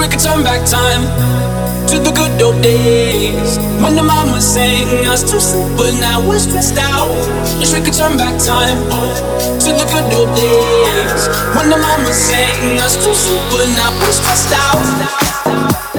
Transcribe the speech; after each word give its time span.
we 0.00 0.08
could 0.08 0.18
turn 0.18 0.42
back 0.42 0.64
time 0.64 1.04
to 1.86 1.98
the 1.98 2.10
good 2.10 2.40
old 2.40 2.62
days. 2.62 3.58
When 3.82 3.94
the 3.94 4.02
mama 4.02 4.40
sang 4.40 5.06
us 5.06 5.22
to 5.30 5.38
sleep, 5.40 5.76
but 5.76 5.92
now 6.00 6.26
we're 6.26 6.38
stressed 6.38 6.78
out. 6.78 7.12
Wish 7.58 7.74
we 7.74 7.84
could 7.84 7.92
turn 7.92 8.16
back 8.16 8.40
time 8.40 8.78
to 9.60 9.70
the 9.76 9.84
good 9.92 10.08
old 10.16 10.32
days. 10.34 11.28
When 11.54 11.68
the 11.68 11.76
mama 11.76 12.12
sang 12.12 12.80
us 12.80 12.96
to 12.96 13.14
sleep, 13.14 13.42
but 13.52 13.68
now 13.76 13.92
we're 14.00 14.12
stressed 14.12 14.52
out. 14.56 15.89